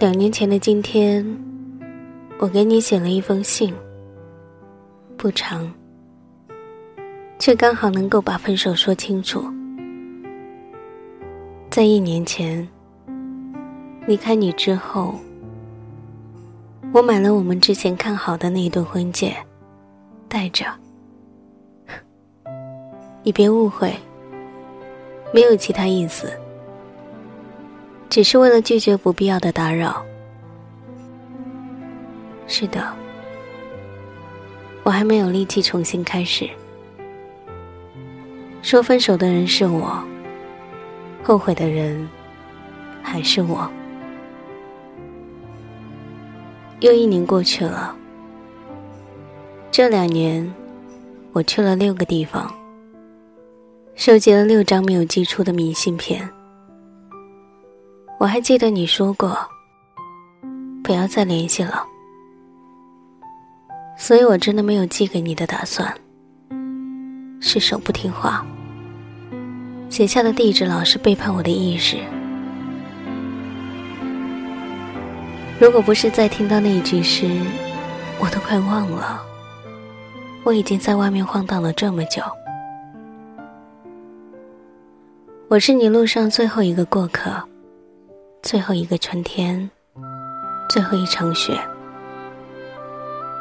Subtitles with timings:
[0.00, 1.22] 两年前的今天，
[2.38, 3.74] 我给你写了一封信，
[5.18, 5.70] 不长，
[7.38, 9.44] 却刚好能够把分手说清楚。
[11.68, 12.66] 在一年前
[14.06, 15.16] 离开你之后，
[16.94, 19.36] 我买了我们之前看好的那一对婚戒，
[20.30, 20.64] 戴着。
[23.22, 23.94] 你别误会，
[25.34, 26.32] 没有其他意思，
[28.10, 30.04] 只是为了拒绝不必要的打扰。
[32.48, 32.92] 是的，
[34.82, 36.50] 我还没有力气重新开始。
[38.62, 40.02] 说分手的人是我，
[41.22, 42.06] 后悔的人
[43.00, 43.70] 还是我。
[46.80, 47.94] 又一年过去了，
[49.70, 50.52] 这两年
[51.32, 52.52] 我去了六个地方。
[53.94, 56.28] 收集了六张没有寄出的明信片。
[58.20, 59.34] 我还记得你说过，
[60.84, 61.82] 不要再联系了，
[63.96, 65.90] 所以我真的没有寄给你的打算。
[67.40, 68.44] 是手不听话，
[69.88, 71.96] 写下的地址老是背叛我的意识。
[75.58, 77.26] 如果不是在听到那一句诗，
[78.18, 79.22] 我都快忘了，
[80.44, 82.22] 我已经在外面晃荡了这么久。
[85.48, 87.32] 我是你路上最后一个过客，
[88.50, 89.70] 最后一个春天，
[90.68, 91.56] 最后一场雪，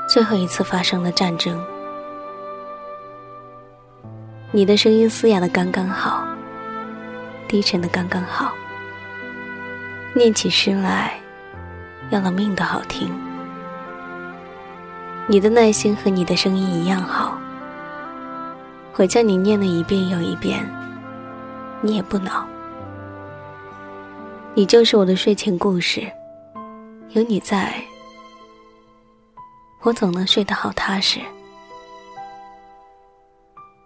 [0.08, 1.60] 最后一次发生的战争。
[4.52, 6.24] 你的声音嘶哑的刚刚好，
[7.48, 8.54] 低沉的刚刚好，
[10.14, 11.20] 念起诗来
[12.12, 13.12] 要了命的好听。
[15.26, 17.36] 你的耐心和你的声音一样好，
[18.98, 20.64] 我叫你念了一遍又一遍。
[21.82, 22.48] 你也不恼，
[24.60, 26.06] 你就是我的睡前故事。
[27.12, 27.82] 有你在，
[29.84, 31.22] 我总能睡得好踏实。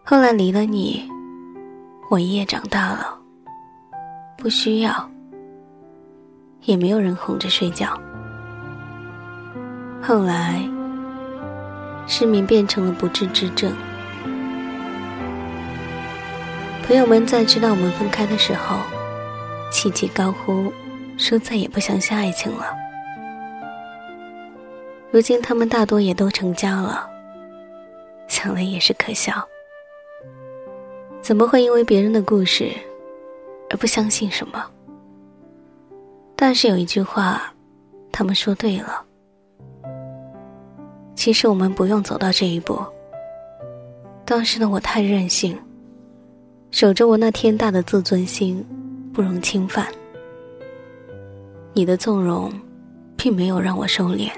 [0.03, 1.07] 后来离了你，
[2.09, 3.15] 我一夜长大了，
[4.35, 5.07] 不需要，
[6.63, 7.95] 也没有人哄着睡觉。
[10.01, 10.59] 后来，
[12.07, 13.71] 失眠变成了不治之症。
[16.87, 18.77] 朋友们在知道我们分开的时候，
[19.73, 20.71] 气急高呼，
[21.17, 22.63] 说再也不相信爱情了。
[25.11, 27.09] 如今他们大多也都成家了，
[28.27, 29.33] 想来也是可笑。
[31.21, 32.71] 怎么会因为别人的故事
[33.71, 34.63] 而不相信什么？
[36.35, 37.51] 但是有一句话，
[38.11, 39.03] 他们说对了。
[41.15, 42.79] 其实我们不用走到这一步。
[44.23, 45.57] 当时的我太任性。
[46.69, 48.65] 守着我那天大的自尊心，
[49.13, 49.87] 不容侵犯。
[51.73, 52.51] 你的纵容，
[53.15, 54.31] 并没有让我收敛，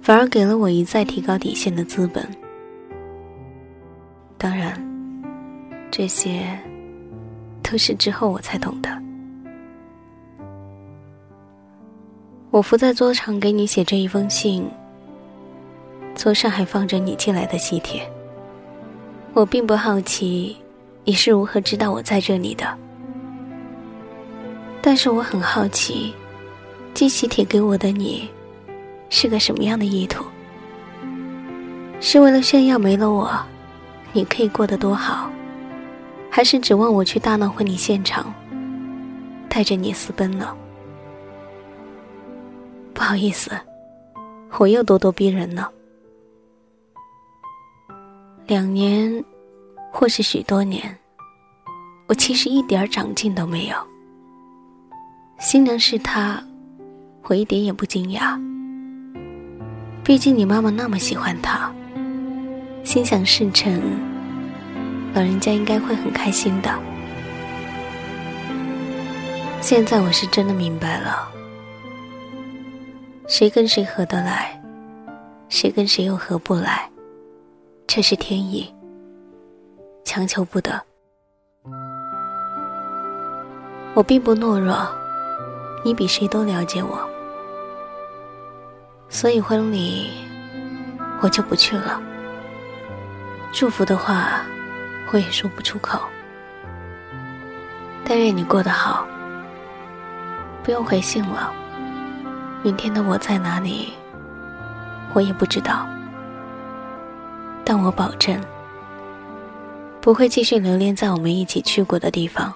[0.00, 2.26] 反而给了我一再提高底线的资本。
[4.38, 4.74] 当然，
[5.90, 6.58] 这些
[7.62, 8.90] 都是之后我才懂的。
[12.50, 14.66] 我伏在桌上给你写这一封信，
[16.14, 18.08] 桌上还放着你寄来的喜帖。
[19.32, 20.56] 我并不好奇。
[21.06, 22.66] 你是如何知道我在这里的？
[24.86, 26.14] 但是我很好奇，
[26.92, 28.28] 寄喜帖给我的你，
[29.08, 30.22] 是个什么样的意图？
[32.00, 33.34] 是为了炫耀没了我，
[34.12, 35.30] 你可以过得多好，
[36.30, 38.30] 还是指望我去大闹婚礼现场，
[39.48, 40.54] 带着你私奔了？
[42.92, 43.50] 不好意思，
[44.58, 45.72] 我又咄咄逼人了。
[48.46, 49.24] 两年。
[49.96, 50.98] 或是许多年，
[52.08, 53.76] 我其实一点长进都没有。
[55.38, 56.42] 新娘是他，
[57.24, 58.40] 我一点也不惊讶。
[60.02, 61.72] 毕竟你妈妈那么喜欢他，
[62.84, 63.80] 心想事成，
[65.14, 66.70] 老人家应该会很开心的。
[69.60, 71.28] 现在我是真的明白了，
[73.26, 74.60] 谁跟谁合得来，
[75.48, 76.88] 谁跟谁又合不来，
[77.86, 78.72] 这是天意。
[80.04, 80.80] 强求不得，
[83.94, 84.86] 我并不懦弱，
[85.84, 86.98] 你比谁都了解我，
[89.10, 90.10] 所以婚礼
[91.20, 92.00] 我就不去了。
[93.52, 94.40] 祝福的话
[95.12, 96.00] 我也说不出口，
[98.02, 99.06] 但愿你过得好。
[100.62, 101.52] 不用回信了，
[102.62, 103.92] 明天的我在哪里，
[105.12, 105.86] 我也不知道，
[107.62, 108.40] 但我保证。
[110.00, 112.52] 不会继续留恋在我们一起去过的地方。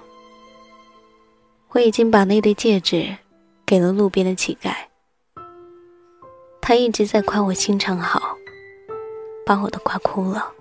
[1.71, 3.15] 我已经把那对戒指
[3.67, 4.75] 给了路边的乞丐。
[6.61, 8.37] 他一直在夸我心肠好，
[9.47, 10.53] 把我都夸哭了。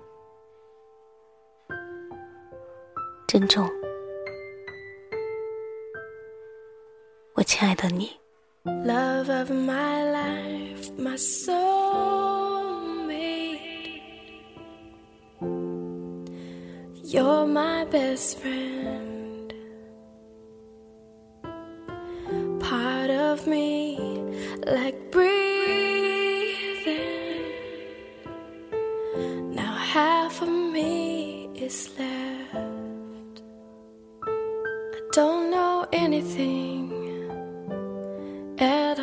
[3.28, 3.70] 珍重，
[7.34, 8.10] 我亲爱的你。
[8.64, 11.50] Love of my life, my soulmate.
[17.04, 19.17] You're my best friend.
[23.48, 23.98] Me,
[24.66, 25.38] like breathing.
[29.56, 33.42] Now half of me is left.
[34.24, 36.92] I don't know anything
[38.60, 38.97] at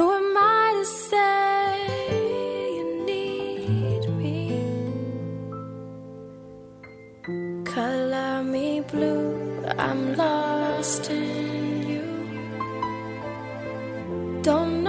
[0.00, 1.68] who am I to say
[2.76, 4.38] you need me?
[7.74, 9.28] Color me blue,
[9.86, 12.06] I'm lost in you.
[14.42, 14.79] Don't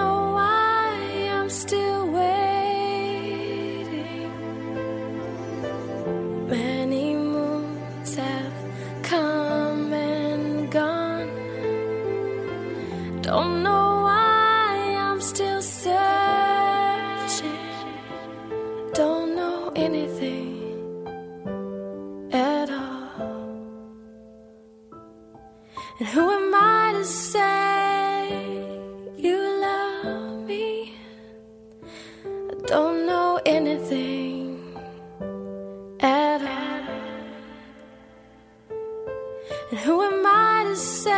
[39.72, 41.11] And who am I to say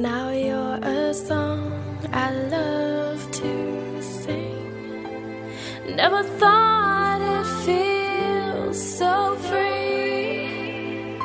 [0.00, 5.44] Now you're a song I love to sing.
[5.94, 11.18] Never thought it feels so free.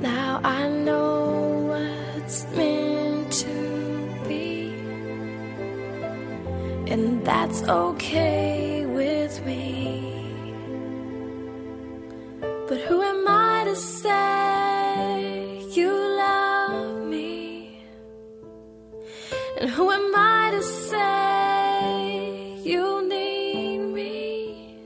[0.00, 4.72] Now I know what's meant to be,
[6.90, 9.83] and that's okay with me.
[19.60, 24.76] And who am I to say you need me?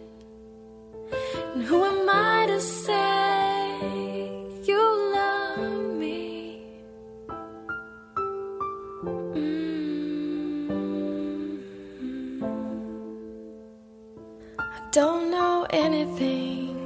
[1.54, 3.80] And who am I to say
[4.64, 4.82] you
[5.14, 6.62] love me?
[9.34, 9.58] Mm.
[14.58, 16.77] I don't know anything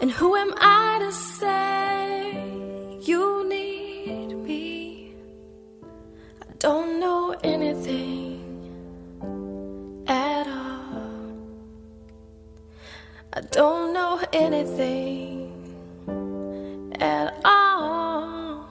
[0.00, 2.32] And who am I to say
[3.02, 5.14] you need me?
[6.40, 8.40] I don't know anything
[10.06, 11.36] at all.
[13.34, 15.52] I don't know anything
[16.98, 18.70] at all.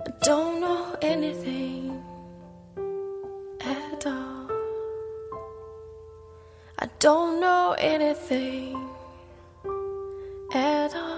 [0.00, 2.02] I don't know anything
[3.60, 4.50] at all.
[6.78, 8.93] I don't know anything
[10.54, 11.13] at all.